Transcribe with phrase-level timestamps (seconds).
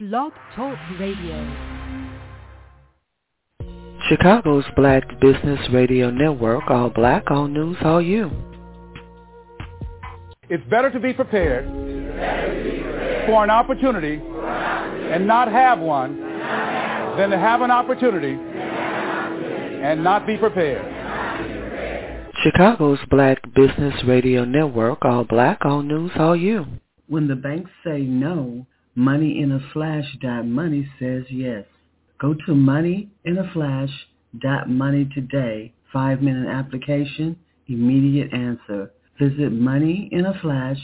[0.00, 1.38] Blog Talk Radio.
[4.08, 8.28] Chicago's Black Business Radio Network, all black, all news, all you.
[10.50, 11.66] It's better to be prepared,
[13.26, 16.20] for an opportunity, and not have one
[17.16, 22.32] than to have an opportunity and not be prepared.
[22.42, 26.66] Chicago's Black Business Radio Network, all black, all news, all you.
[27.06, 28.66] When the banks say no,
[28.96, 31.64] Money in a Flash dot money says yes.
[32.20, 33.90] Go to Money in a Flash
[34.40, 35.72] dot money today.
[35.92, 37.36] Five minute application,
[37.68, 38.92] immediate answer.
[39.20, 40.78] Visit Money in a Flash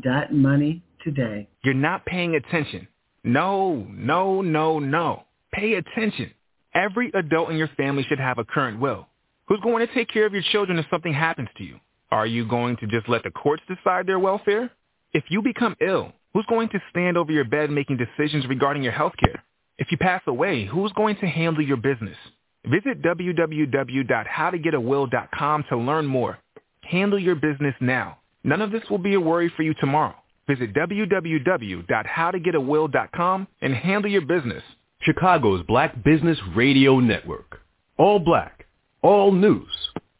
[0.00, 1.48] dot money today.
[1.64, 2.86] You're not paying attention.
[3.24, 5.24] No, no, no, no.
[5.52, 6.30] Pay attention.
[6.74, 9.08] Every adult in your family should have a current will.
[9.48, 11.80] Who's going to take care of your children if something happens to you?
[12.10, 14.70] Are you going to just let the courts decide their welfare?
[15.12, 18.92] If you become ill, Who's going to stand over your bed making decisions regarding your
[18.92, 19.42] health care?
[19.78, 22.18] If you pass away, who's going to handle your business?
[22.66, 26.38] Visit www.howtogetawill.com to learn more.
[26.82, 28.18] Handle your business now.
[28.44, 30.14] None of this will be a worry for you tomorrow.
[30.46, 34.62] Visit www.howtogetawill.com and handle your business.
[35.00, 37.62] Chicago's Black Business Radio Network.
[37.96, 38.66] All black,
[39.00, 39.72] all news,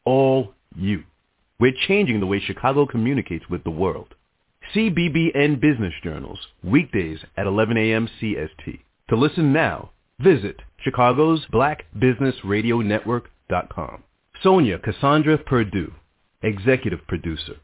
[0.06, 1.04] all you.
[1.60, 4.14] We're changing the way Chicago communicates with the world.
[4.74, 8.08] CBBN Business Journals, weekdays at 11 a.m.
[8.20, 8.80] CST.
[9.08, 14.02] To listen now, visit Chicago's Black Business Radio Network.com.
[14.44, 15.92] Sonja Cassandra Perdue,
[16.42, 17.56] Executive Producer.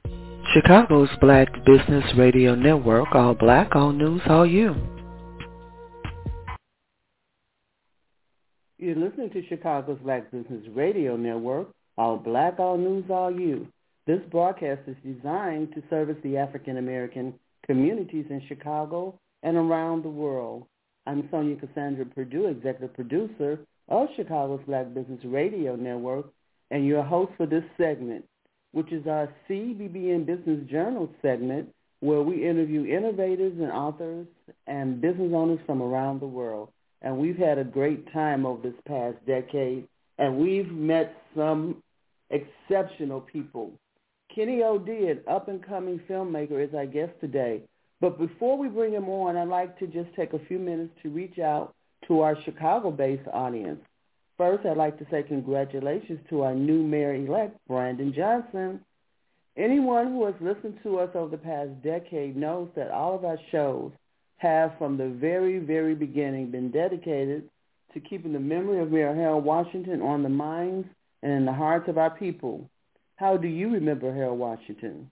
[0.54, 4.74] Chicago's Black Business Radio Network, all black, all news, all you.
[8.78, 13.68] You're listening to Chicago's Black Business Radio Network, all black, all news, all you.
[14.04, 20.08] This broadcast is designed to service the African American communities in Chicago and around the
[20.08, 20.66] world.
[21.06, 26.32] I'm Sonja Cassandra Perdue, executive producer of Chicago's Black Business Radio Network,
[26.72, 28.24] and your host for this segment,
[28.72, 34.26] which is our CBBN Business Journal segment, where we interview innovators and authors
[34.66, 36.70] and business owners from around the world.
[37.02, 39.86] And we've had a great time over this past decade,
[40.18, 41.80] and we've met some
[42.30, 43.70] exceptional people
[44.34, 47.62] Kenny O'D, an up-and-coming filmmaker, is our guest today.
[48.00, 51.10] But before we bring him on, I'd like to just take a few minutes to
[51.10, 51.74] reach out
[52.08, 53.80] to our Chicago-based audience.
[54.38, 58.80] First, I'd like to say congratulations to our new mayor-elect, Brandon Johnson.
[59.56, 63.38] Anyone who has listened to us over the past decade knows that all of our
[63.50, 63.92] shows
[64.38, 67.48] have from the very, very beginning been dedicated
[67.92, 70.88] to keeping the memory of Mayor Harold Washington on the minds
[71.22, 72.68] and in the hearts of our people.
[73.16, 75.10] How do you remember Harold Washington?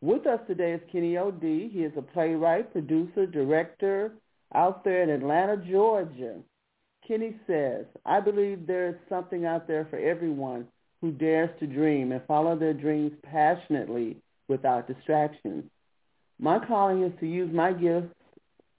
[0.00, 1.70] With us today is Kenny O'D.
[1.72, 4.14] He is a playwright, producer, director
[4.54, 6.36] out there in Atlanta, Georgia.
[7.06, 10.66] Kenny says, I believe there is something out there for everyone
[11.00, 14.16] who dares to dream and follow their dreams passionately
[14.48, 15.64] without distractions.
[16.38, 18.14] My calling is to use my gifts,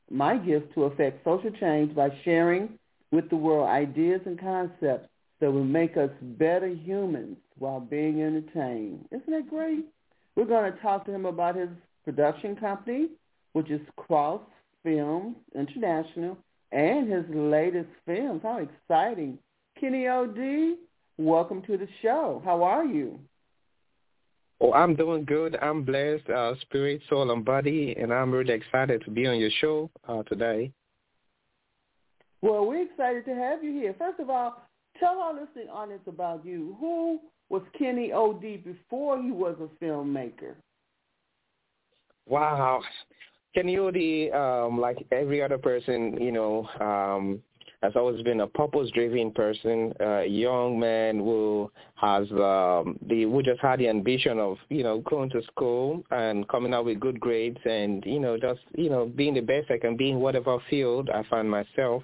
[0.09, 2.77] my gifts to affect social change by sharing
[3.11, 5.07] with the world ideas and concepts
[5.39, 9.05] that will make us better humans while being entertained.
[9.11, 9.85] Isn't that great?
[10.35, 11.69] We're going to talk to him about his
[12.03, 13.09] production company,
[13.53, 14.41] which is Cross
[14.83, 16.37] Films International,
[16.71, 18.41] and his latest films.
[18.43, 19.37] How exciting.
[19.79, 20.75] Kenny O.D.,
[21.17, 22.41] welcome to the show.
[22.45, 23.19] How are you?
[24.61, 25.57] Oh, I'm doing good.
[25.61, 29.51] I'm blessed, uh, spirit, soul, and body, and I'm really excited to be on your
[29.59, 30.71] show uh, today.
[32.41, 33.95] Well, we're excited to have you here.
[33.97, 34.63] First of all,
[34.99, 36.77] tell our listening audience about you.
[36.79, 37.19] Who
[37.49, 38.57] was Kenny O.D.
[38.57, 40.55] before he was a filmmaker?
[42.25, 42.81] Wow.
[43.55, 47.41] Kenny O.D., um, like every other person, you know, um,
[47.81, 53.61] has always been a purpose-driven person, a young man who has um, the who just
[53.61, 57.59] had the ambition of you know going to school and coming out with good grades
[57.65, 61.09] and you know just you know being the best I can be in whatever field
[61.09, 62.03] I find myself.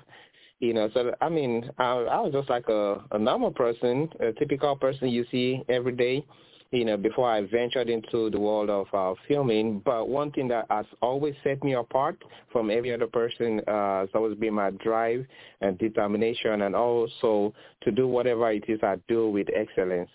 [0.59, 4.31] You know, so I mean, I, I was just like a, a normal person, a
[4.33, 6.23] typical person you see every day
[6.71, 9.79] you know, before I ventured into the world of uh, filming.
[9.79, 12.21] But one thing that has always set me apart
[12.51, 15.25] from every other person uh, has always been my drive
[15.59, 17.53] and determination and also
[17.83, 20.09] to do whatever it is I do with excellence.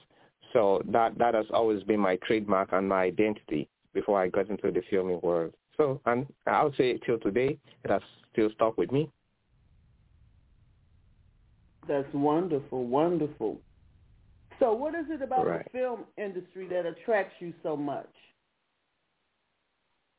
[0.53, 4.71] So that, that has always been my trademark and my identity before I got into
[4.71, 5.53] the filming world.
[5.77, 8.01] So, and I would say till today, it has
[8.33, 9.11] still stuck with me.
[11.87, 13.61] That's wonderful, wonderful.
[14.59, 15.65] So what is it about right.
[15.65, 18.09] the film industry that attracts you so much?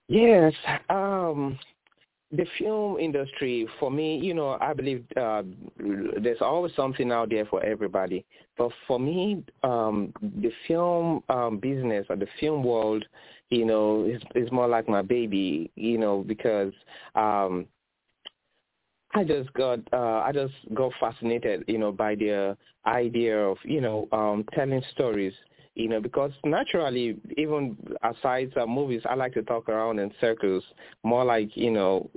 [0.10, 0.54] Yes,
[0.90, 1.60] um,
[2.32, 5.44] the film industry for me, you know, I believe uh,
[6.22, 8.26] there's always something out there for everybody.
[8.58, 13.06] But for me, um, the film um, business or the film world,
[13.50, 16.74] you know, is is more like my baby, you know, because
[17.16, 17.66] um,
[19.18, 22.56] I just got uh, I just got fascinated, you know, by the
[22.86, 25.34] idea of you know um, telling stories,
[25.74, 30.64] you know, because naturally, even aside from movies, I like to talk around in circles,
[31.04, 32.10] more like you know,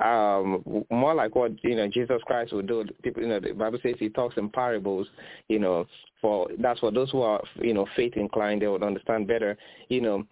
[0.00, 2.84] um, more like what you know Jesus Christ would do.
[3.02, 5.06] People, you know, the Bible says he talks in parables,
[5.48, 5.86] you know,
[6.20, 9.56] for that's for those who are you know faith inclined, they would understand better,
[9.88, 10.26] you know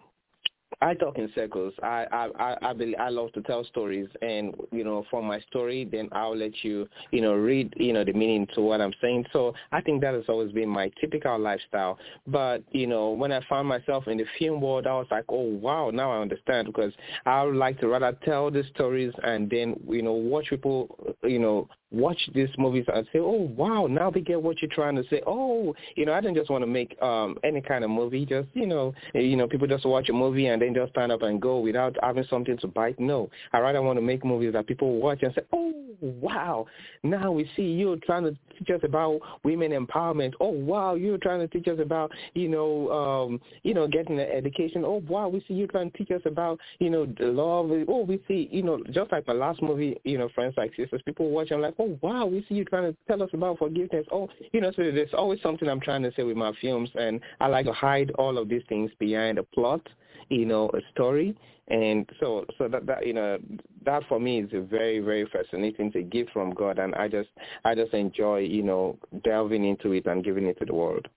[0.81, 1.73] I talk in circles.
[1.83, 5.39] I I I I, believe, I love to tell stories, and you know, from my
[5.41, 8.93] story, then I'll let you you know read you know the meaning to what I'm
[9.01, 9.25] saying.
[9.33, 11.97] So I think that has always been my typical lifestyle.
[12.27, 15.49] But you know, when I found myself in the film world, I was like, oh
[15.49, 16.93] wow, now I understand because
[17.25, 21.39] I would like to rather tell the stories and then you know watch people you
[21.39, 25.03] know watch these movies and say, oh wow, now they get what you're trying to
[25.09, 25.21] say.
[25.27, 28.25] Oh, you know, I didn't just want to make um any kind of movie.
[28.25, 31.21] Just you know, you know, people just watch a movie and then just stand up
[31.21, 32.99] and go without having something to bite.
[32.99, 36.65] No, I rather want to make movies that people watch and say, oh wow,
[37.03, 40.33] now we see you trying to teach us about women empowerment.
[40.39, 44.29] Oh wow, you're trying to teach us about you know, um, you know, getting an
[44.29, 44.83] education.
[44.85, 47.69] Oh wow, we see you trying to teach us about you know the love.
[47.87, 51.01] Oh, we see you know, just like my last movie, you know, friends like sisters.
[51.05, 54.05] People watch and like oh wow, we see you trying to tell us about forgiveness.
[54.11, 57.19] Oh, you know, so there's always something I'm trying to say with my films, and
[57.39, 59.81] I like to hide all of these things behind a plot,
[60.29, 61.35] you know, a story,
[61.69, 63.39] and so so that that you know
[63.83, 65.91] that for me is a very very fascinating.
[65.95, 67.29] A gift from God, and I just
[67.65, 71.07] I just enjoy you know delving into it and giving it to the world.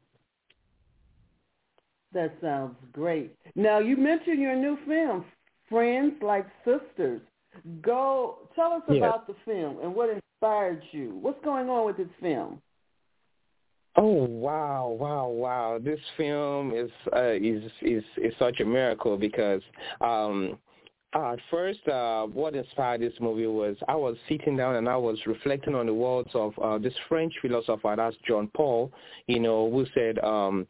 [2.12, 3.34] That sounds great.
[3.54, 5.24] Now you mentioned your new film,
[5.68, 7.20] Friends Like Sisters.
[7.82, 8.98] Go tell us Yeah.
[8.98, 10.08] about the film and what
[10.40, 11.18] inspired you.
[11.20, 12.60] What's going on with this film?
[13.96, 15.78] Oh wow, wow, wow!
[15.82, 19.62] This film is uh, is is is such a miracle because
[20.00, 20.58] um,
[21.14, 25.16] at first, uh, what inspired this movie was I was sitting down and I was
[25.26, 28.92] reflecting on the words of uh, this French philosopher, that's John Paul,
[29.28, 30.18] you know, who said.
[30.18, 30.66] Um,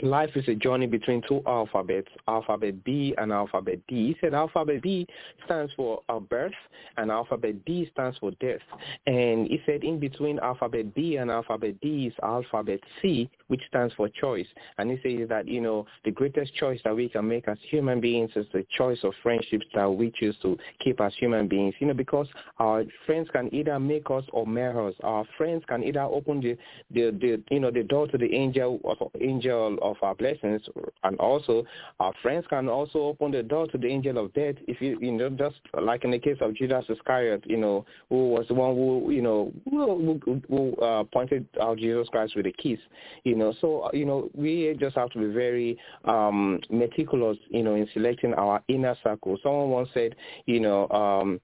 [0.00, 4.08] Life is a journey between two alphabets, alphabet B and alphabet D.
[4.08, 5.06] He said alphabet B
[5.44, 6.52] stands for birth
[6.96, 8.60] and alphabet D stands for death.
[9.06, 13.94] And he said in between alphabet B and alphabet D is alphabet C, which stands
[13.94, 14.46] for choice.
[14.78, 18.00] And he says that, you know, the greatest choice that we can make as human
[18.00, 21.74] beings is the choice of friendships that we choose to keep as human beings.
[21.78, 22.26] You know, because
[22.58, 24.94] our friends can either make us or marry us.
[25.04, 26.56] Our friends can either open the,
[26.90, 28.80] the, the you know, the door to the angel
[29.20, 30.62] angel of our blessings,
[31.04, 31.64] and also
[32.00, 34.54] our friends can also open the door to the angel of death.
[34.68, 38.30] If you, you know, just like in the case of Judas Iscariot, you know, who
[38.30, 42.46] was the one who, you know, who, who, who uh, pointed out Jesus Christ with
[42.46, 42.78] a kiss,
[43.24, 43.54] you know.
[43.60, 48.34] So, you know, we just have to be very um, meticulous, you know, in selecting
[48.34, 49.38] our inner circle.
[49.42, 50.14] Someone once said,
[50.46, 51.40] you know, um,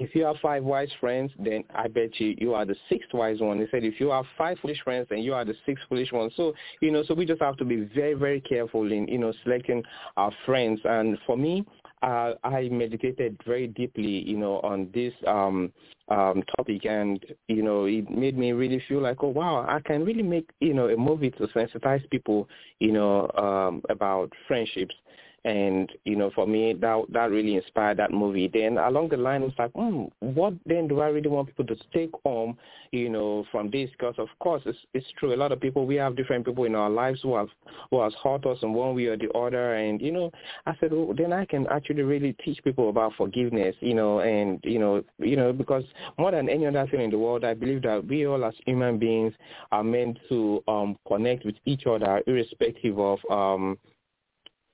[0.00, 3.40] if you have five wise friends, then I bet you you are the sixth wise
[3.40, 3.58] one.
[3.58, 6.30] They said if you have five foolish friends, then you are the sixth foolish one.
[6.36, 9.32] So you know, so we just have to be very very careful in you know
[9.44, 9.82] selecting
[10.16, 10.80] our friends.
[10.84, 11.66] And for me,
[12.02, 15.70] uh, I meditated very deeply, you know, on this um,
[16.08, 20.04] um, topic, and you know, it made me really feel like, oh wow, I can
[20.04, 24.94] really make you know a movie to sensitize people, you know, um, about friendships
[25.44, 28.48] and you know for me that that really inspired that movie.
[28.52, 31.76] Then along the line it's like hmm, what then do i really want people to
[31.92, 32.56] take home
[32.92, 33.90] you know from this?
[33.90, 35.34] Because of course it's it's true.
[35.34, 37.48] A lot of people we have different people in our lives who have
[37.90, 39.74] who has hurt us in one way or the other.
[39.74, 40.30] And you know
[40.66, 44.60] i said oh, then i can actually really teach people about forgiveness you know and
[44.64, 45.84] you know you know because
[46.18, 48.98] more than any other thing in the world i believe that we all as human
[48.98, 49.32] beings
[49.72, 53.78] are meant to um connect with each other irrespective of um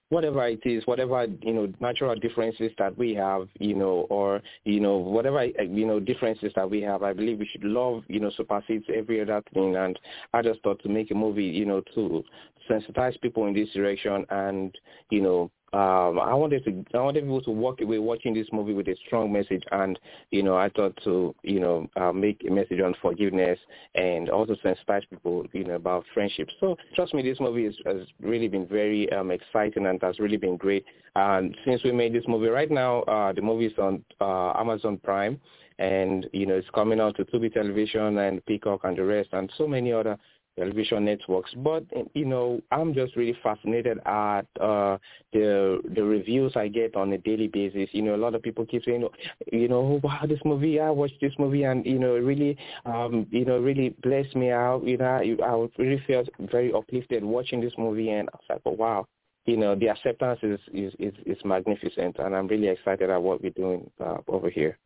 [0.08, 4.80] whatever it is, whatever you know, natural differences that we have, you know, or you
[4.80, 8.20] know, whatever uh, you know differences that we have, I believe we should love, you
[8.20, 9.76] know, supersedes every other thing.
[9.76, 9.98] And
[10.32, 12.24] I just thought to make a movie, you know, to
[12.70, 14.76] sensitize people in this direction and
[15.10, 18.72] you know um, I wanted to I wanted people to walk away watching this movie
[18.72, 19.98] with a strong message, and
[20.30, 23.58] you know I thought to you know uh, make a message on forgiveness
[23.96, 26.48] and also to inspire people you know about friendship.
[26.60, 30.36] So trust me, this movie is, has really been very um, exciting and has really
[30.36, 30.84] been great.
[31.16, 34.98] And since we made this movie, right now uh, the movie is on uh, Amazon
[35.02, 35.40] Prime,
[35.80, 39.52] and you know it's coming out to Tubi Television and Peacock and the rest, and
[39.58, 40.16] so many other
[40.58, 41.52] television networks.
[41.56, 41.84] But
[42.14, 44.98] you know, I'm just really fascinated at uh,
[45.32, 47.88] the the reviews I get on a daily basis.
[47.92, 49.06] You know, a lot of people keep saying,
[49.52, 53.44] you know, wow, this movie, I watched this movie, and you know, really, um, you
[53.44, 54.84] know, really blessed me out.
[54.84, 58.62] You know, I, I really felt very uplifted watching this movie, and I was like,
[58.64, 59.06] oh, wow.
[59.44, 63.40] You know, the acceptance is, is, is, is magnificent, and I'm really excited at what
[63.40, 64.76] we're doing uh, over here.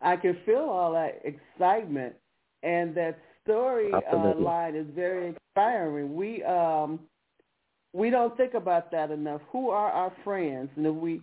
[0.00, 2.14] I can feel all that excitement
[2.62, 6.14] and that story uh, line is very inspiring.
[6.14, 7.00] We um
[7.92, 9.40] we don't think about that enough.
[9.52, 10.68] Who are our friends?
[10.76, 11.22] And if we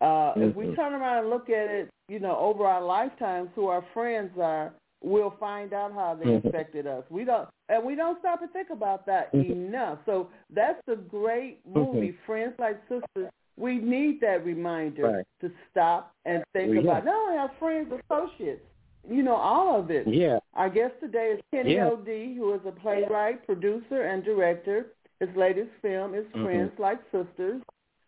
[0.00, 0.42] uh mm-hmm.
[0.42, 0.74] if we mm-hmm.
[0.74, 4.72] turn around and look at it, you know, over our lifetimes, who our friends are,
[5.02, 6.48] we'll find out how they mm-hmm.
[6.48, 7.04] affected us.
[7.10, 9.50] We don't and we don't stop and think about that mm-hmm.
[9.50, 9.98] enough.
[10.06, 12.26] So that's a great movie, mm-hmm.
[12.26, 13.32] Friends Like Sisters.
[13.58, 15.24] We need that reminder right.
[15.40, 17.04] to stop and think well, about.
[17.04, 17.10] Yeah.
[17.10, 18.60] Not only our friends, associates
[19.08, 20.06] you know, all of it.
[20.06, 20.38] Yeah.
[20.54, 21.88] Our guest today is Kenny yeah.
[21.88, 24.86] O.D., who is a playwright, producer, and director.
[25.20, 26.44] His latest film is mm-hmm.
[26.44, 27.62] Friends Like Sisters.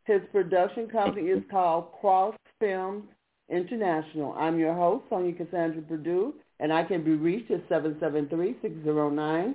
[0.05, 3.05] His production company is called Cross Films
[3.51, 4.35] International.
[4.39, 9.55] I'm your host, Sonja Cassandra Perdue, and I can be reached at 773-609-2226,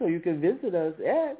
[0.00, 1.36] or you can visit us at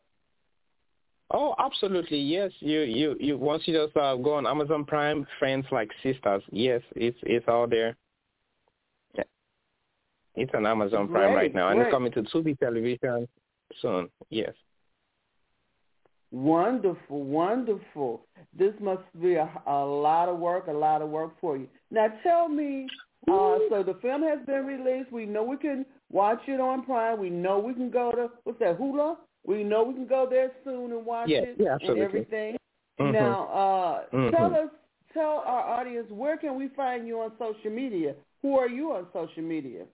[1.30, 2.18] Oh, absolutely.
[2.18, 2.52] Yes.
[2.60, 6.42] You you you once you just uh, go on Amazon Prime, Friends Like Sisters.
[6.50, 7.96] Yes, it's it's all there.
[9.16, 9.24] Yeah.
[10.36, 11.78] It's on Amazon Prime great, right now, great.
[11.78, 13.28] and it's coming to Tubi Television
[13.80, 14.08] soon.
[14.30, 14.52] Yes.
[16.34, 18.26] Wonderful, wonderful.
[18.58, 21.68] This must be a, a lot of work, a lot of work for you.
[21.92, 22.88] Now tell me,
[23.28, 25.12] uh, so the film has been released.
[25.12, 27.20] We know we can watch it on Prime.
[27.20, 29.16] We know we can go to, what's that, Hulu?
[29.46, 32.56] We know we can go there soon and watch yes, it yeah, and everything.
[33.00, 33.12] Mm-hmm.
[33.12, 33.48] Now,
[34.12, 34.34] uh, mm-hmm.
[34.34, 34.70] tell us,
[35.12, 38.16] tell our audience, where can we find you on social media?
[38.42, 39.84] Who are you on social media?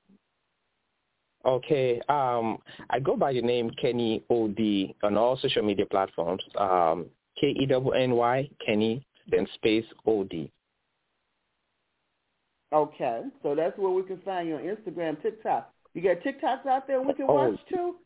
[1.44, 2.00] Okay.
[2.08, 2.58] Um,
[2.90, 6.42] I go by the name Kenny OD on all social media platforms.
[6.58, 7.06] Um,
[7.40, 10.50] K E W N Y Kenny then space OD.
[12.72, 15.72] Okay, so that's where we can find you on Instagram, TikTok.
[15.94, 17.34] You got TikToks out there we can oh.
[17.34, 17.96] watch too.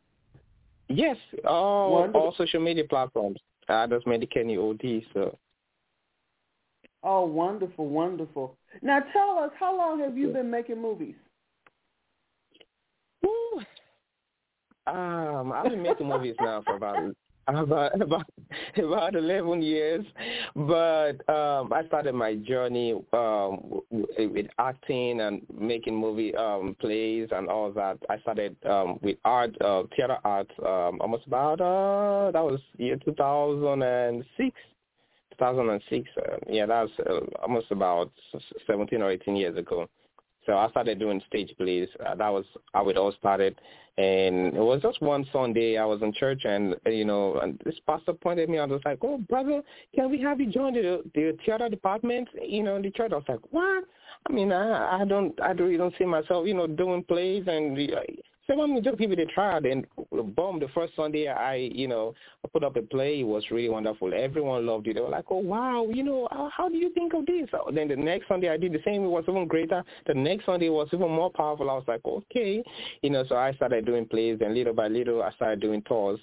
[0.88, 3.38] Yes, all all social media platforms.
[3.68, 5.02] I just made the Kenny OD.
[5.12, 5.38] So.
[7.02, 8.56] Oh, wonderful, wonderful.
[8.82, 11.14] Now tell us, how long have you been making movies?
[14.86, 17.14] Um, I've been making movies now for about
[17.46, 18.26] about about
[18.76, 20.04] about eleven years,
[20.54, 27.48] but um, I started my journey um, with acting and making movie um, plays and
[27.48, 27.98] all that.
[28.10, 32.96] I started um, with art, uh, theater art, um, almost about uh, that was year
[32.96, 34.56] two thousand and six.
[35.38, 38.12] 2006, uh, yeah, that was uh, almost about
[38.68, 39.88] 17 or 18 years ago.
[40.46, 41.88] So I started doing stage plays.
[42.04, 43.58] Uh, that was how it all started.
[43.96, 47.76] And it was just one Sunday I was in church and, you know, and this
[47.86, 48.70] pastor pointed me out.
[48.70, 49.62] I was like, oh, brother,
[49.94, 53.12] can we have you join the, the theater department, you know, in the church?
[53.12, 53.84] I was like, what?
[54.28, 57.76] I mean, I, I don't, I really don't see myself, you know, doing plays and
[58.46, 59.60] so I'm just give it a try.
[59.60, 63.20] Then boom, the first Sunday I, you know, I put up a play.
[63.20, 64.12] It was really wonderful.
[64.14, 64.94] Everyone loved it.
[64.94, 67.48] They were like, oh wow, you know, how, how do you think of this?
[67.50, 69.04] So then the next Sunday I did the same.
[69.04, 69.82] It was even greater.
[70.06, 71.70] The next Sunday was even more powerful.
[71.70, 72.62] I was like, okay,
[73.02, 73.24] you know.
[73.28, 76.20] So I started doing plays, and little by little I started doing tours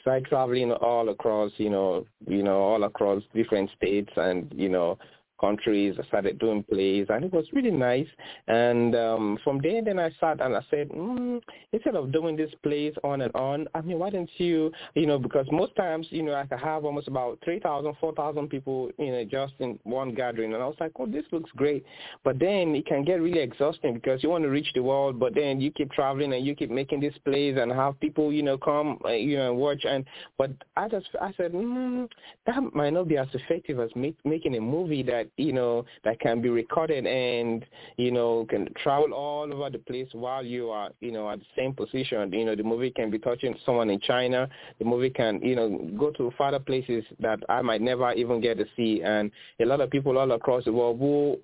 [0.00, 4.98] started traveling all across, you know, you know, all across different states and, you know,
[5.42, 5.96] countries.
[5.98, 8.06] I started doing plays, and it was really nice.
[8.48, 11.40] And um, from there, then I sat and I said, mm,
[11.72, 15.18] instead of doing these plays on and on, I mean, why don't you, you know,
[15.18, 19.24] because most times, you know, I could have almost about 3,000, 4,000 people, you know,
[19.24, 20.54] just in one gathering.
[20.54, 21.84] And I was like, oh, this looks great.
[22.24, 25.34] But then it can get really exhausting because you want to reach the world, but
[25.34, 28.56] then you keep traveling and you keep making these plays and have people, you know,
[28.56, 29.84] come, uh, you know, watch.
[29.84, 30.04] And
[30.38, 32.08] but I just, I said, mm,
[32.46, 36.20] that might not be as effective as make, making a movie that you know, that
[36.20, 37.64] can be recorded and,
[37.96, 41.44] you know, can travel all over the place while you are, you know, at the
[41.56, 42.32] same position.
[42.32, 44.48] You know, the movie can be touching someone in China.
[44.78, 48.58] The movie can, you know, go to farther places that I might never even get
[48.58, 49.02] to see.
[49.02, 51.38] And a lot of people all across the world who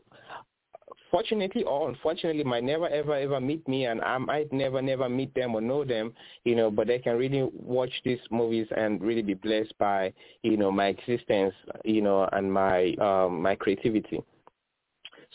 [1.11, 5.35] fortunately or unfortunately might never ever ever meet me and I might never never meet
[5.35, 6.13] them or know them,
[6.45, 10.13] you know, but they can really watch these movies and really be blessed by,
[10.43, 14.23] you know, my existence, you know, and my um my creativity.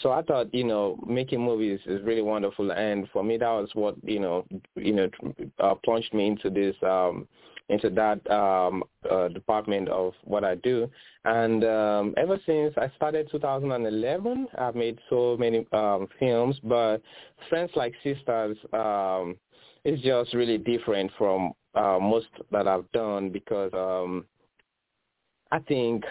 [0.01, 3.69] So I thought, you know, making movies is really wonderful, and for me, that was
[3.73, 5.09] what you know, you know,
[5.59, 7.27] uh, plunged me into this um,
[7.69, 10.89] into that um, uh, department of what I do.
[11.25, 17.01] And um, ever since I started 2011, I've made so many um, films, but
[17.49, 19.37] Friends Like Sisters um,
[19.85, 24.25] is just really different from uh, most that I've done because um,
[25.51, 26.03] I think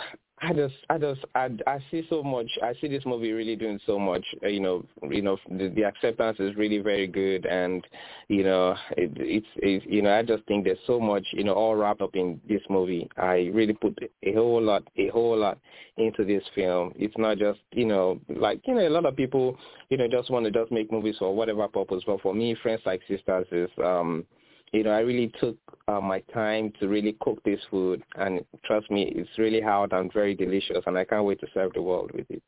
[0.44, 2.48] I just, I just, I, I see so much.
[2.62, 4.24] I see this movie really doing so much.
[4.42, 7.86] Uh, you know, you know, the, the acceptance is really very good, and
[8.26, 11.52] you know, it, it's, it's, you know, I just think there's so much, you know,
[11.52, 13.08] all wrapped up in this movie.
[13.16, 15.58] I really put a whole lot, a whole lot
[15.96, 16.92] into this film.
[16.96, 19.56] It's not just, you know, like you know, a lot of people,
[19.90, 22.02] you know, just want to just make movies for whatever purpose.
[22.04, 23.70] But for me, Friends Like Sisters is.
[23.82, 24.26] um
[24.72, 25.56] you know, I really took
[25.86, 30.12] uh, my time to really cook this food, and trust me, it's really hard and
[30.12, 32.42] very delicious, and I can't wait to serve the world with it.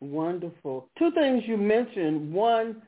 [0.00, 0.88] Wonderful.
[0.98, 2.32] Two things you mentioned.
[2.32, 2.82] One,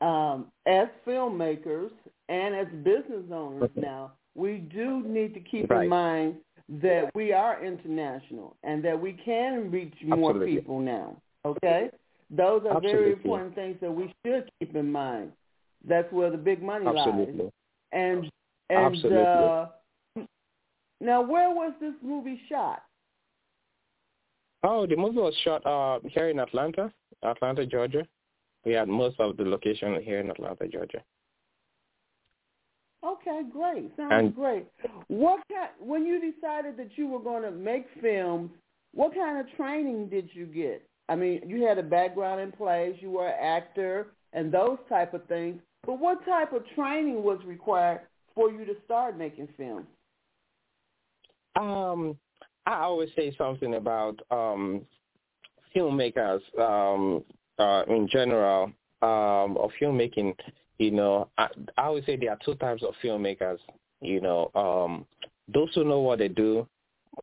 [0.00, 1.90] um, as filmmakers
[2.28, 5.84] and as business owners now, we do need to keep right.
[5.84, 6.34] in mind
[6.68, 10.56] that we are international and that we can reach more Absolutely.
[10.56, 11.16] people now.
[11.44, 11.90] Okay?
[12.30, 12.90] Those are Absolutely.
[12.92, 15.32] very important things that we should keep in mind.
[15.86, 17.44] That's where the big money Absolutely.
[17.44, 17.52] lies.
[17.92, 18.30] And
[18.68, 19.18] and Absolutely.
[19.18, 19.66] Uh,
[21.00, 22.82] now, where was this movie shot?
[24.62, 28.06] Oh, the movie was shot uh, here in Atlanta, Atlanta, Georgia.
[28.64, 31.02] We had most of the location here in Atlanta, Georgia.
[33.04, 33.92] Okay, great.
[33.96, 34.66] Sounds and, great.
[35.06, 38.50] What kind, when you decided that you were going to make films,
[38.92, 40.82] what kind of training did you get?
[41.08, 45.14] I mean, you had a background in plays, you were an actor, and those type
[45.14, 45.60] of things.
[45.86, 48.00] But what type of training was required
[48.34, 49.86] for you to start making films?
[51.58, 52.18] Um,
[52.66, 54.82] I always say something about um,
[55.74, 57.24] filmmakers um,
[57.58, 58.64] uh, in general
[59.02, 60.34] um, of filmmaking.
[60.78, 63.58] You know, I, I always say there are two types of filmmakers.
[64.02, 65.06] You know, um,
[65.52, 66.66] those who know what they do,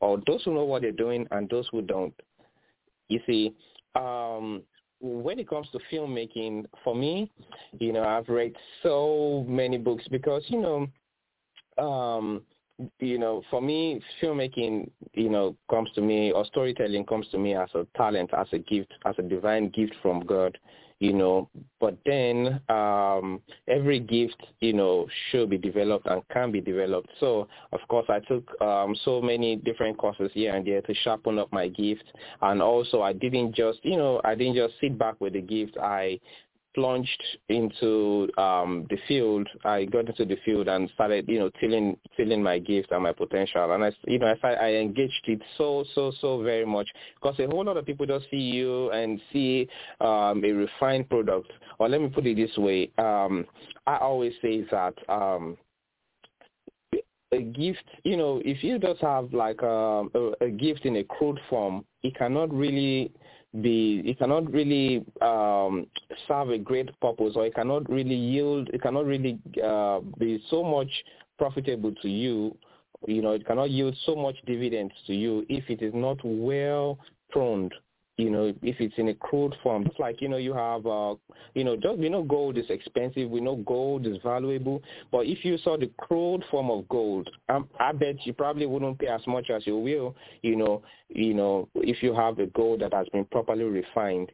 [0.01, 2.13] or those who know what they're doing, and those who don't.
[3.09, 3.53] You see,
[3.95, 4.63] um,
[5.03, 7.29] when it comes to filmmaking, for me,
[7.77, 10.87] you know, I've read so many books because, you know,
[11.77, 12.41] um,
[12.99, 17.53] you know, for me, filmmaking, you know, comes to me, or storytelling comes to me
[17.53, 20.57] as a talent, as a gift, as a divine gift from God
[21.03, 21.49] you know,
[21.81, 27.09] but then um, every gift, you know, should be developed and can be developed.
[27.19, 31.39] So, of course, I took um, so many different courses here and there to sharpen
[31.39, 32.05] up my gift.
[32.41, 35.75] And also, I didn't just, you know, I didn't just sit back with the gift.
[35.77, 36.21] I
[36.73, 39.47] plunged into um, the field.
[39.63, 43.13] I got into the field and started, you know, tilling tilling my gifts and my
[43.13, 43.73] potential.
[43.73, 47.47] And I, you know, I, I engaged it so so so very much because a
[47.47, 49.67] whole lot of people just see you and see
[50.01, 51.51] um, a refined product.
[51.79, 53.45] Or let me put it this way: um,
[53.87, 54.93] I always say that.
[55.09, 55.57] Um,
[57.33, 61.03] a gift, you know, if you just have like a, a, a gift in a
[61.03, 63.11] crude form, it cannot really
[63.61, 65.85] be it cannot really um,
[66.27, 70.63] serve a great purpose or it cannot really yield it cannot really uh, be so
[70.63, 70.89] much
[71.37, 72.55] profitable to you
[73.05, 76.97] you know it cannot yield so much dividends to you if it is not well
[77.29, 77.73] pruned
[78.17, 79.85] you know, if it's in a crude form.
[79.87, 81.15] It's like, you know, you have, uh,
[81.55, 83.29] you know, just, you know, gold is expensive.
[83.29, 84.83] We know gold is valuable.
[85.11, 88.99] But if you saw the crude form of gold, um, I bet you probably wouldn't
[88.99, 92.81] pay as much as you will, you know, you know, if you have the gold
[92.81, 94.31] that has been properly refined.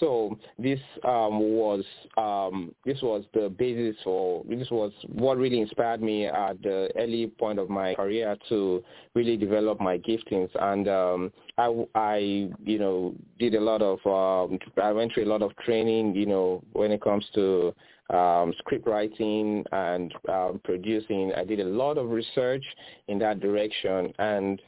[0.00, 1.84] So this um, was
[2.16, 7.26] um, this was the basis for this was what really inspired me at the early
[7.26, 8.82] point of my career to
[9.14, 10.50] really develop my giftings.
[10.60, 12.16] And um, I, I
[12.64, 16.26] you know did a lot of um, I went through a lot of training you
[16.26, 17.74] know when it comes to
[18.10, 21.32] um, script writing and um, producing.
[21.36, 22.64] I did a lot of research
[23.08, 24.12] in that direction.
[24.18, 24.60] And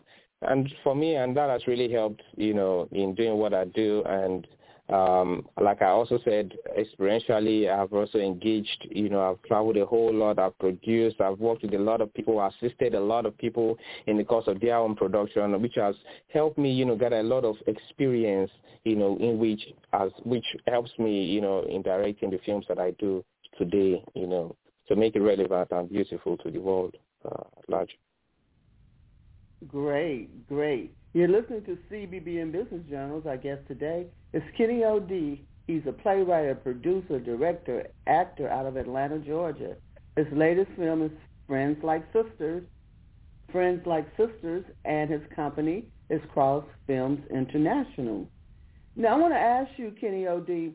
[0.43, 4.03] and for me and that has really helped you know in doing what I do.
[4.07, 4.47] And
[4.89, 10.15] um, like I also said, experientially, I've also engaged, you know, I've traveled a whole
[10.15, 13.77] lot, I've produced, I've worked with a lot of people, assisted a lot of people
[14.07, 15.97] in the course of their own production, which has
[16.33, 18.51] helped me, you know, get a lot of experience,
[18.85, 19.61] you know, in which,
[19.93, 23.25] as, which helps me, you know, in directing the films that I do
[23.59, 24.55] today, you know,
[24.87, 26.95] to make it relevant and beautiful to the world
[27.25, 27.99] uh, at large.
[29.67, 30.95] Great, great.
[31.13, 33.25] You're listening to CBBN Business Journals.
[33.27, 35.43] Our guest today is Kenny O.D.
[35.67, 39.77] He's a playwright, producer, director, actor out of Atlanta, Georgia.
[40.15, 41.11] His latest film is
[41.47, 42.63] Friends Like Sisters,
[43.51, 48.29] Friends Like Sisters, and his company is Cross Films International.
[48.95, 50.75] Now, I want to ask you, Kenny O.D.,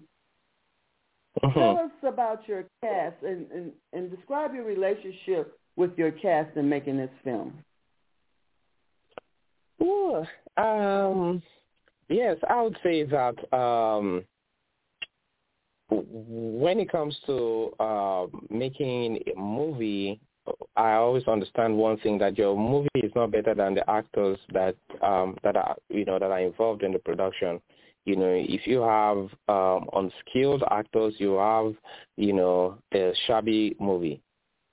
[1.43, 1.53] uh-huh.
[1.53, 6.67] tell us about your cast and, and, and describe your relationship with your cast in
[6.67, 7.53] making this film.
[9.83, 10.25] Ooh,
[10.57, 11.41] um,
[12.11, 14.23] yes, I would say that um,
[15.89, 20.19] when it comes to uh, making a movie,
[20.75, 24.75] I always understand one thing that your movie is not better than the actors that
[25.01, 27.61] um, that are you know that are involved in the production.
[28.05, 31.73] You know, if you have um, unskilled actors, you have
[32.17, 34.21] you know a shabby movie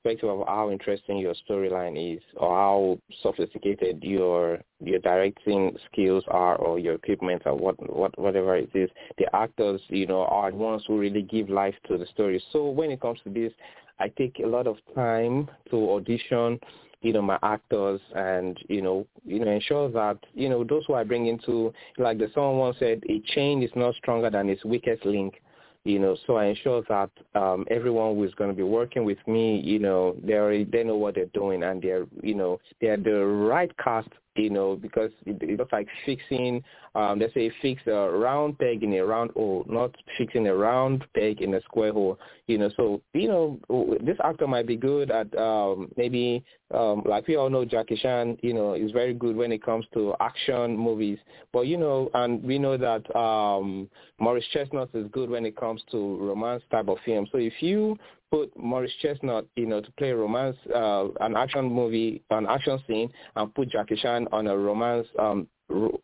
[0.09, 6.57] perspective of how interesting your storyline is or how sophisticated your your directing skills are
[6.57, 10.57] or your equipment or what, what whatever it is, the actors, you know, are the
[10.57, 12.43] ones who really give life to the story.
[12.53, 13.53] So when it comes to this,
[13.99, 16.61] I take a lot of time to audition
[17.01, 20.95] you know my actors and you know you know ensure that you know those who
[20.95, 24.65] I bring into like the someone once said a chain is not stronger than its
[24.65, 25.41] weakest link
[25.85, 29.19] you know, so I ensure that um, everyone who is going to be working with
[29.27, 32.97] me, you know, they already, they know what they're doing and they're, you know, they're
[32.97, 36.63] the right cast you know, because it, it's just like fixing,
[36.95, 41.05] um, let's say fix a round peg in a round hole, not fixing a round
[41.15, 42.71] peg in a square hole, you know.
[42.77, 47.51] So, you know, this actor might be good at um, maybe, um, like we all
[47.51, 51.19] know Jackie Chan, you know, is very good when it comes to action movies.
[51.53, 53.89] But, you know, and we know that um,
[54.21, 57.27] Morris Chestnut is good when it comes to romance type of film.
[57.33, 57.99] So if you
[58.31, 63.11] put Morris Chestnut, you know, to play romance, uh, an action movie, an action scene,
[63.37, 65.49] and put Jackie Chan on a romance um,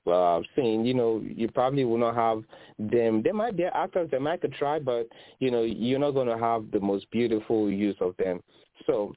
[0.07, 2.43] uh, scene, you know, you probably will not have
[2.79, 3.23] them.
[3.23, 5.09] They might be actors, they might could try, but
[5.39, 8.41] you know, you're not going to have the most beautiful use of them.
[8.87, 9.15] So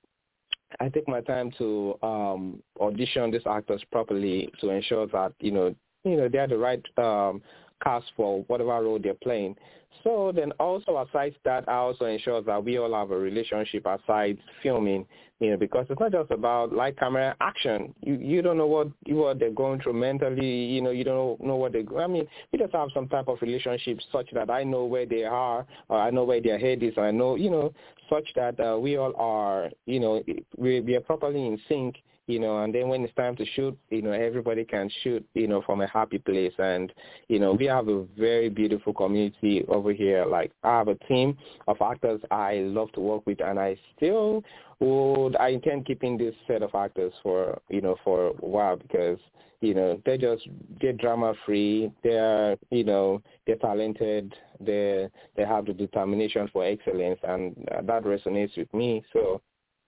[0.79, 5.75] I take my time to um, audition these actors properly to ensure that you know,
[6.03, 7.41] you know, they're the right um,
[7.83, 9.55] cast for whatever role they're playing.
[10.03, 14.37] So then also aside that, I also ensure that we all have a relationship aside
[14.61, 15.05] filming,
[15.39, 17.93] you know, because it's not just about light camera action.
[18.01, 21.55] You you don't know what what they're going through mentally, you know, you don't know
[21.55, 24.85] what they I mean, we just have some type of relationship such that I know
[24.85, 27.73] where they are, or I know where their head is, and I know, you know,
[28.09, 30.23] such that uh, we all are, you know,
[30.57, 33.77] we, we are properly in sync you know, and then when it's time to shoot,
[33.89, 36.53] you know, everybody can shoot, you know, from a happy place.
[36.59, 36.91] And,
[37.29, 40.25] you know, we have a very beautiful community over here.
[40.25, 41.37] Like I have a team
[41.67, 44.43] of actors I love to work with and I still
[44.81, 49.19] would, I intend keeping this set of actors for, you know, for a while because,
[49.61, 50.47] you know, they just
[50.79, 51.91] get drama free.
[52.03, 54.35] They're, you know, they're talented.
[54.59, 59.03] They they have the determination for excellence, and that resonates with me.
[59.13, 59.41] So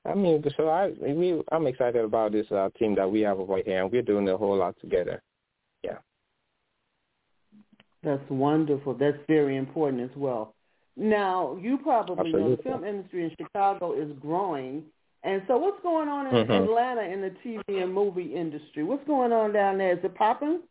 [0.10, 3.62] I mean, so I we I'm excited about this uh, team that we have over
[3.64, 5.22] here, and we're doing a whole lot together.
[5.84, 5.98] Yeah.
[8.04, 8.94] That's wonderful.
[8.96, 10.56] That's very important as well.
[10.98, 12.42] Now, you probably Absolutely.
[12.42, 14.84] know the film industry in Chicago is growing.
[15.24, 16.52] And so what's going on in mm-hmm.
[16.52, 18.84] Atlanta in the TV and movie industry?
[18.84, 19.98] What's going on down there?
[19.98, 20.62] Is it popping?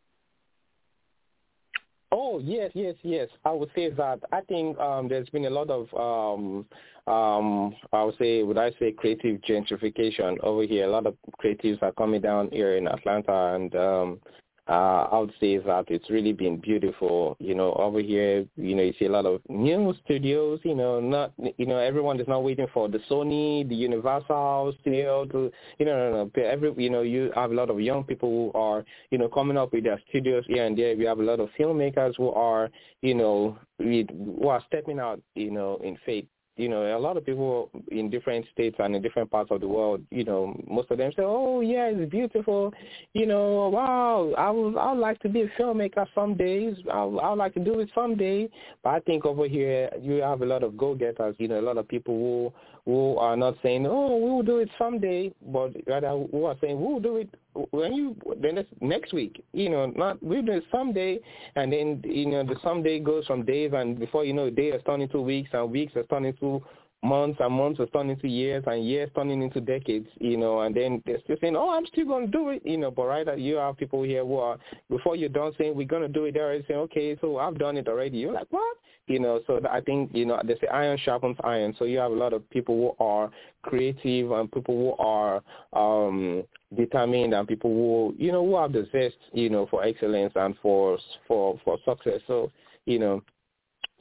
[2.11, 3.29] Oh yes, yes, yes.
[3.45, 6.65] I would say that I think um, there's been a lot of um,
[7.09, 10.85] um, I would say, would I say, creative gentrification over here.
[10.85, 14.21] A lot of creatives are coming down here in Atlanta, and um,
[14.69, 17.39] uh, I would say that it's really been beautiful.
[17.41, 20.61] You know, over here, you know, you see a lot of new studios.
[20.65, 25.25] You know, not you know everyone is not waiting for the Sony, the Universal studio
[25.27, 26.43] to you know, no, no.
[26.43, 29.57] Every you know, you have a lot of young people who are you know coming
[29.57, 30.95] up with their studios here and there.
[30.95, 32.69] We have a lot of filmmakers who are
[33.01, 36.27] you know who are stepping out you know in faith
[36.59, 39.69] you know, a lot of people in different states and in different parts of the
[39.69, 42.75] world, you know, most of them say, "Oh, yeah, it's beautiful."
[43.15, 46.77] You know, wow, I would I would like to be a filmmaker some days.
[46.93, 48.51] I would, I would like to do it someday.
[48.83, 51.37] But I think over here you have a lot of go-getters.
[51.39, 52.53] You know, a lot of people who
[52.91, 56.81] who are not saying, "Oh, we will do it someday," but rather who are saying,
[56.81, 57.29] "We will do it
[57.71, 61.19] when you then it's next week." You know, not we'll do it someday,
[61.57, 64.81] and then you know the someday goes from days, and before you know, day has
[64.85, 66.63] turned into weeks, and weeks has turned into
[67.03, 70.75] months and months has turning into years and years turning into decades, you know, and
[70.75, 73.39] then they're still saying, oh, I'm still going to do it, you know, but right,
[73.39, 74.59] you have people here who are,
[74.91, 77.59] before you're done saying we're going to do it, they're already saying, okay, so I've
[77.59, 78.19] done it already.
[78.19, 78.77] You're like, what?
[79.07, 81.75] You know, so I think, you know, they say iron sharpens iron.
[81.79, 83.31] So you have a lot of people who are
[83.63, 86.43] creative and people who are um,
[86.77, 90.55] determined and people who, you know, who have the zest, you know, for excellence and
[90.61, 92.21] for, for, for success.
[92.27, 92.51] So,
[92.85, 93.23] you know,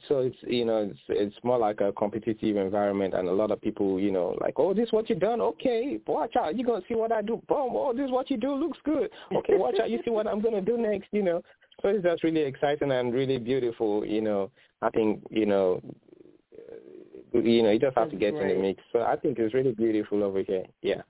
[0.06, 3.60] so it's you know it's it's more like a competitive environment and a lot of
[3.60, 5.40] people you know like oh this is what you done?
[5.40, 6.56] Okay watch out.
[6.56, 7.42] You're gonna see what I do.
[7.48, 7.72] Boom.
[7.74, 8.54] Oh this is what you do.
[8.54, 9.10] Looks good.
[9.34, 9.90] Okay watch out.
[9.90, 11.42] You see what I'm gonna do next you know.
[11.82, 14.50] So it's just really exciting and really beautiful you know.
[14.82, 15.82] I think you know
[17.32, 18.50] you know you just have That's to get great.
[18.50, 18.82] in the mix.
[18.92, 20.64] So I think it's really beautiful over here.
[20.82, 21.02] Yeah.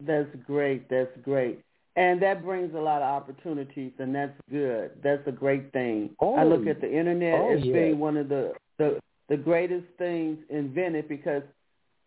[0.00, 0.88] That's great.
[0.88, 1.64] That's great.
[1.94, 4.92] And that brings a lot of opportunities, and that's good.
[5.02, 6.10] That's a great thing.
[6.20, 7.72] Oh, I look at the internet oh, as yeah.
[7.74, 11.42] being one of the, the the greatest things invented because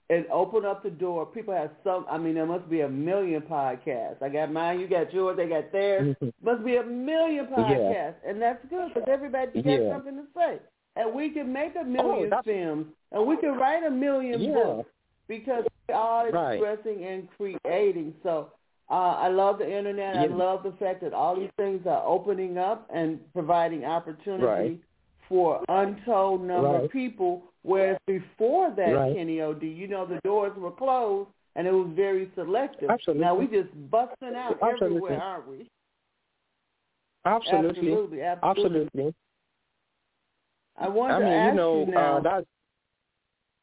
[0.09, 1.25] it opened up the door.
[1.27, 2.05] People have some.
[2.09, 4.21] I mean, there must be a million podcasts.
[4.21, 4.79] I got mine.
[4.79, 5.37] You got yours.
[5.37, 6.15] They got theirs.
[6.21, 6.45] Mm-hmm.
[6.45, 9.93] must be a million podcasts, and that's good because everybody got Yeah.
[9.93, 10.59] something to say.
[10.95, 14.41] And we can make a oh, million that's- films, and we can write a million
[14.41, 14.53] Yeah.
[14.53, 14.89] books
[15.27, 16.53] because we are Right.
[16.55, 18.15] expressing and creating.
[18.23, 18.51] So
[18.89, 20.15] uh, I love the internet.
[20.15, 24.79] I love the fact that all these things are opening up and providing opportunity Right.
[25.27, 26.83] for untold number Right.
[26.85, 27.43] of people.
[27.63, 29.15] Whereas before that, Right.
[29.15, 32.91] Kenny O.D., you know, the doors were closed and it was very selective.
[32.91, 33.21] Absolutely.
[33.25, 34.87] Now we just busting out Absolutely.
[34.87, 35.69] everywhere, aren't we?
[37.25, 38.81] absolutely Absolutely, absolutely.
[38.91, 39.15] absolutely
[40.77, 42.17] I want I mean to ask you know you now.
[42.17, 42.45] uh, that's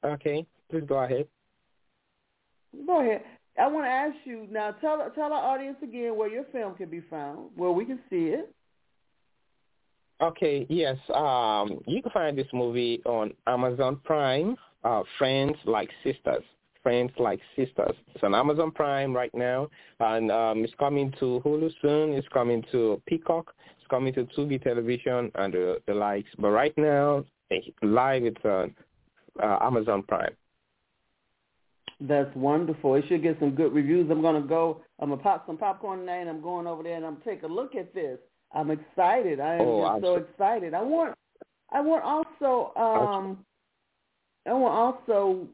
[0.05, 1.27] okay please go ahead
[2.87, 3.23] Go ahead.
[3.59, 4.73] I want to ask you now.
[4.81, 8.29] Tell tell our audience again where your film can be found, where we can see
[8.29, 8.55] it.
[10.23, 10.97] Okay, yes.
[11.15, 16.45] Um, you can find this movie on Amazon Prime, uh, Friends Like Sisters.
[16.83, 17.95] Friends Like Sisters.
[18.15, 19.69] It's on Amazon Prime right now,
[20.01, 22.13] and um, it's coming to Hulu soon.
[22.13, 23.55] It's coming to Peacock.
[23.79, 26.31] It's coming to Tubi Television and the, the likes.
[26.39, 28.75] But right now, eh, live it's on
[29.43, 30.35] uh, Amazon Prime.
[32.09, 32.97] That's wonderful.
[32.97, 34.11] It should get some good reviews.
[34.11, 34.83] I'm gonna go.
[34.99, 37.47] I'm gonna pop some popcorn tonight, and I'm going over there and I'm take a
[37.47, 38.19] look at this.
[38.53, 39.39] I'm excited.
[39.39, 40.23] I am Oh, just so absolutely.
[40.31, 40.75] excited.
[40.75, 41.15] I want.
[41.71, 42.73] I want also.
[42.77, 43.45] Um,
[44.47, 45.47] I want also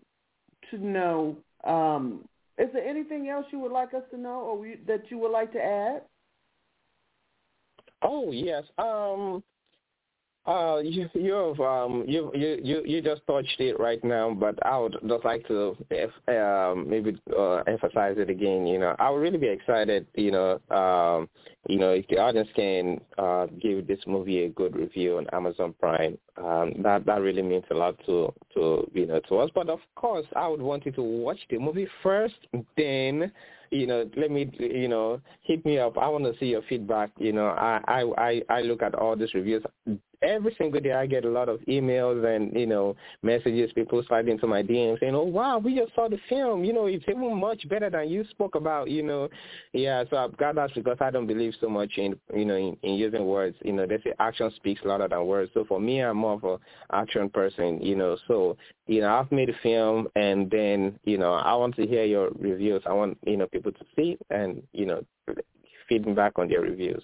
[0.71, 1.37] to know.
[1.65, 2.25] Um,
[2.57, 5.31] is there anything else you would like us to know, or you, that you would
[5.33, 6.03] like to add?
[8.01, 8.65] Oh yes.
[8.79, 9.43] Um
[10.49, 14.97] uh you you've um you you you just touched it right now, but I would
[15.07, 15.77] just like to
[16.27, 18.97] um maybe uh emphasize it again, you know.
[18.99, 21.29] I would really be excited, you know, um
[21.69, 25.75] you know, if the audience can uh give this movie a good review on Amazon
[25.79, 26.17] Prime.
[26.39, 29.51] Um that that really means a lot to to you know to us.
[29.55, 32.37] But of course I would want you to watch the movie first,
[32.77, 33.31] then
[33.71, 35.99] you know, let me, you know, hit me up.
[35.99, 37.11] I want to see your feedback.
[37.19, 39.63] You know, I, I, I look at all these reviews
[40.29, 40.93] every single day.
[40.93, 43.73] I get a lot of emails and you know messages.
[43.73, 46.65] People slide into my DMs saying, "Oh wow, we just saw the film.
[46.65, 49.29] You know, it's even much better than you spoke about." You know,
[49.73, 50.05] yeah.
[50.11, 52.95] So I've got that because I don't believe so much in you know in, in
[52.95, 53.57] using words.
[53.65, 55.51] You know, they say action speaks louder than words.
[55.55, 56.59] So for me, I'm more of a
[56.95, 57.81] action person.
[57.81, 58.57] You know, so
[58.89, 62.31] you know, I've made a film and then, you know, I want to hear your
[62.39, 62.83] reviews.
[62.87, 65.03] I want, you know, people to see and, you know,
[65.89, 67.03] feeding back on their reviews.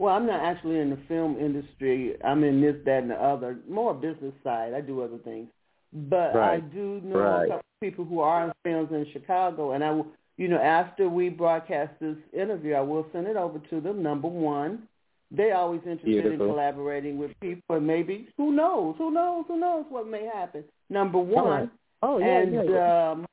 [0.00, 2.16] Well, I'm not actually in the film industry.
[2.24, 3.58] I'm in this, that, and the other.
[3.68, 4.72] More business side.
[4.72, 5.48] I do other things,
[5.92, 7.42] but I do know Right.
[7.44, 10.02] a couple of people who are in films in Chicago, and I,
[10.38, 14.02] you know, after we broadcast this interview, I will send it over to them.
[14.02, 14.88] Number one,
[15.30, 16.46] they always interested Beautiful.
[16.46, 20.64] in collaborating with people, and maybe who knows, who knows, who knows what may happen.
[20.88, 21.70] Number one,
[22.02, 23.10] oh yeah, and yeah, yeah.
[23.10, 23.26] um,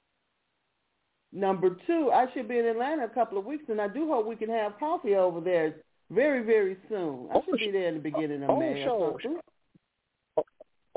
[1.31, 4.27] number two, I should be in Atlanta a couple of weeks, and I do hope
[4.27, 5.75] we can have coffee over there
[6.09, 7.27] very, very soon.
[7.31, 8.91] I Oh, should be there in the beginning of oh, May sure.
[8.91, 9.41] or something.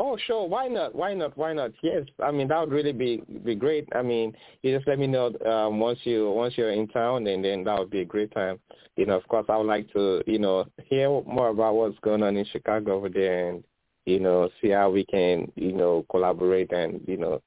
[0.03, 0.49] Oh, sure.
[0.49, 0.94] Why not?
[0.94, 1.37] Why not?
[1.37, 1.73] Why not?
[1.83, 2.07] Yes.
[2.23, 3.87] I mean, that would really be be great.
[3.94, 7.44] I mean, you just let me know um, once you once you're in town, and
[7.44, 8.59] then that would be a great time.
[8.96, 12.23] You know, of course, I would like to you know hear more about what's going
[12.23, 13.62] on in Chicago over there, and
[14.07, 17.42] you know see how we can you know collaborate and you know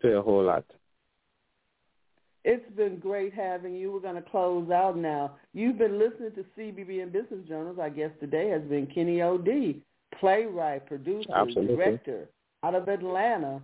[0.00, 0.64] do a whole lot.
[2.48, 3.90] It's been great having you.
[3.90, 5.32] We're going to close out now.
[5.52, 7.76] You've been listening to CBBN Business Journals.
[7.80, 9.82] Our guest today has been Kenny O.D.,
[10.20, 11.74] playwright, producer, Absolutely.
[11.74, 12.28] director
[12.62, 13.60] out of Atlanta.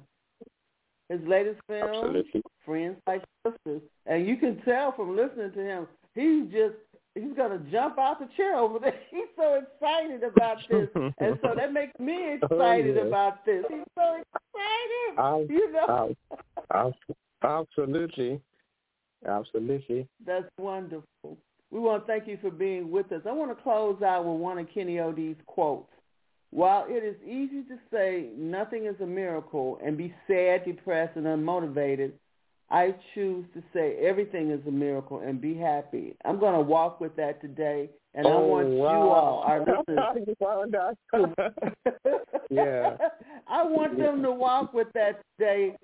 [1.09, 2.43] His latest film, Absolutely.
[2.67, 3.83] Friends Like Sisters.
[4.07, 6.75] And you can tell from listening to him, he's just,
[7.15, 8.95] he's going to jump out the chair over there.
[9.13, 10.89] He's so excited about this.
[10.95, 13.07] and so that makes me excited Oh, yeah.
[13.07, 13.65] about this.
[13.69, 15.19] He's so excited.
[15.19, 16.15] Um, you know?
[16.75, 16.93] um,
[17.45, 18.41] absolutely.
[19.27, 20.07] Absolutely.
[20.27, 21.39] That's wonderful.
[21.71, 23.23] We want to thank you for being with us.
[23.27, 25.89] I want to close out with one of Kenny O.D.'s quotes.
[26.51, 31.25] While it is easy to say nothing is a miracle and be sad, depressed, and
[31.25, 32.13] unmotivated,
[32.71, 36.15] I choose to say everything is a miracle and be happy.
[36.27, 39.09] I'm going to walk with that today, and I Oh, want you wow.
[39.09, 39.99] all, our listeners,
[41.15, 41.35] You.
[42.51, 42.97] Yeah.
[43.49, 45.75] I want them to walk with that today,